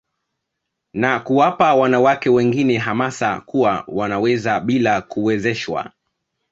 Na 0.93 1.19
kuwapa 1.19 1.75
wanawake 1.75 2.29
wengine 2.29 2.77
hamasa 2.77 3.41
kuwa 3.41 3.83
wanaweza 3.87 4.59
bila 4.59 5.01
kuwezeshwa 5.01 5.91